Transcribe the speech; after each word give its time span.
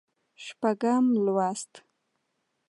شپږم 0.45 1.05
لوست 1.25 1.71